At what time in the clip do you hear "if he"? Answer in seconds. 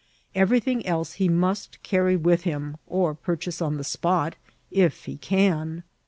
4.83-5.15